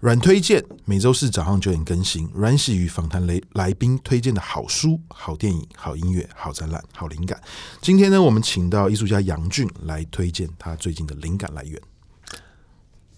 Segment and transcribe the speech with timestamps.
[0.00, 2.28] 软推荐每周四早上九点更新。
[2.34, 7.40] 软喜与访谈来来宾推荐的好书、好电影、好音乐、好展览、好灵感。
[7.80, 11.80] 今天呢，我们请到艺术家杨俊来推荐他最近的灵感来源。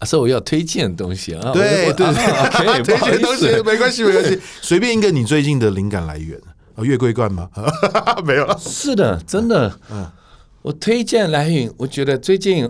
[0.00, 1.52] 啊，所以我要推荐东西啊？
[1.54, 6.36] 对对对， 推荐东西没关系没关系， 随便一个你最近的灵感来源。
[6.74, 7.48] 啊，月桂冠吗？
[8.26, 8.58] 没有了。
[8.60, 9.72] 是的，真的。
[9.90, 10.06] 嗯，
[10.62, 12.68] 我推荐来源，我觉得最近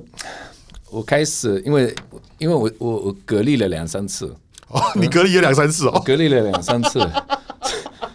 [0.91, 1.95] 我开始，因为。
[2.39, 4.35] 因为我我我隔离了两三次
[4.69, 6.99] 哦，你隔离了两三次哦，隔离了两三次，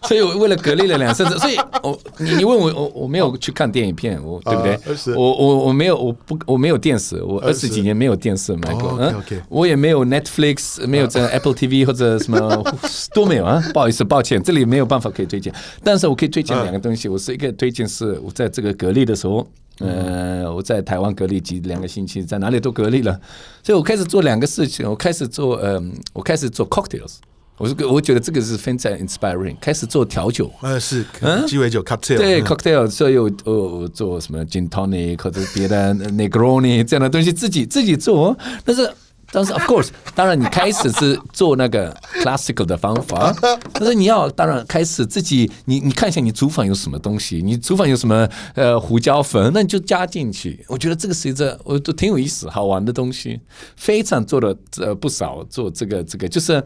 [0.08, 5.16] 所以我为了隔离了两三次， 所以我你你问我我我没有去看电影片，我对不对？
[5.16, 9.14] 我我我没有我不我没有电视，我二十几年没有电视买过，嗯，
[9.50, 12.64] 我也没有 Netflix，没有在 Apple TV 或者什么
[13.14, 15.54] 都没有啊，不好意思，抱歉，这里没有办法可以推荐，
[15.84, 19.46] 但是我可以推荐两个东西，我是一个推荐是我在这个隔离的时候。
[19.80, 23.20] 呃，我在台湾隔离几两个星期，在哪里都隔离了，
[23.62, 24.90] 所以我开始做两个事情。
[24.90, 27.16] 我开始做，嗯、呃，我开始做 cocktails。
[27.58, 29.56] 我是我觉得这个是非常 inspiring。
[29.62, 31.06] 开始做调酒，呃，是
[31.48, 32.18] 鸡尾酒 cocktail。
[32.18, 38.92] 对 cocktail，所以我我做什么 gin tonic 或者别的 Negroni 这样的东西，自己自己做，但是。
[39.32, 41.94] 但是，of course，当然你开始是做那个
[42.24, 43.36] classical 的方法，
[43.74, 50.66] 但是你要当然开始自己，你你看一下你厨房有什么东西，你厨房有什么呃胡椒粉，那你就加进去。
[50.68, 53.40] 我觉得这个是一个我都挺有意思、好玩的东西，
[53.76, 56.64] 非常做的呃不少做这个这个就是。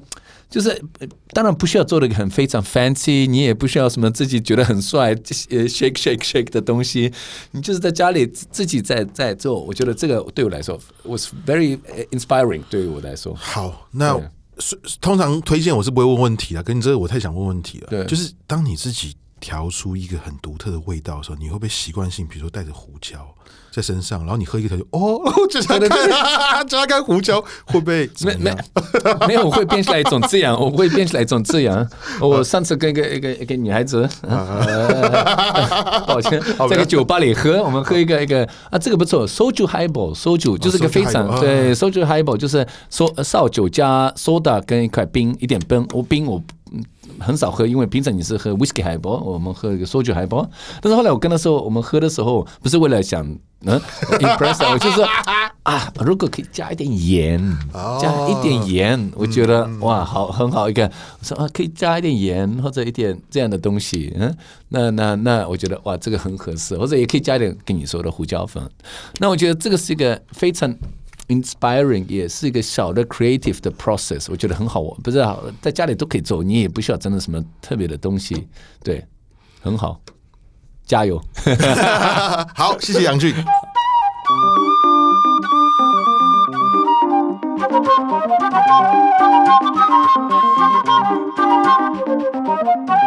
[0.50, 0.82] 就是，
[1.32, 7.14] 当然不需要做的很非常 fancy，你也不需要什么自己觉得很帅，呃，shake shake shake 的东西，
[7.52, 9.64] 你就是在家里自己在在做。
[9.64, 11.78] 我觉得这个对我来说，was very
[12.10, 12.64] inspiring。
[12.68, 14.20] 对于我来说，好，那
[15.02, 17.88] 通常推荐我是不会问问题的，跟你这个我太想问问题了。
[17.90, 23.28] 对，就是当你自己调出一个很独特的味道的时候，你会不会习惯性，比如说带着胡椒？
[23.72, 28.56] 在身上，然后你喝一个调酒， 哦，就加看，加看胡椒会不会没没
[29.28, 31.88] 没有，我会变出来一种这样，我会变出来一种这样。
[32.20, 34.10] 我 上次跟一个一个一个女孩子，
[36.08, 46.42] 抱歉，在个酒吧里喝，我们喝一个一个啊，这个不错，Soju Highball，Soju 就是个非常对，Soju Highball 就是烧烧酒加 soda 跟一块冰，一点冰，我冰我。
[47.20, 50.48] 很少喝，因为平常你是喝 whisky highball，我们喝一个 soju highball。
[50.82, 53.26] 但是后来我跟他说，我们喝的时候不是为了想
[53.66, 53.80] 嗯
[54.20, 55.06] impress，我就是说
[55.64, 57.58] 啊，如果可以加一点盐，
[58.02, 60.86] 加一点盐，我觉得哇，好很好一个。
[61.20, 64.36] 我说啊，可以加一点盐或者一点这样的东西，嗯，
[64.70, 68.64] 那那那我觉得哇，这个很合适，或者也可以加一点跟你说的胡椒粉。
[69.20, 70.74] 那我觉得这个是一个非常。
[71.30, 78.48] inspiring 也是一个小的 creative 的 process 我觉得很好我不知道在家里都可以做你也不需要真的什么特别的东西
[78.84, 79.04] 对
[79.62, 80.00] 很好。
[80.90, 81.22] 加油。
[82.56, 83.34] 好谢谢杨俊。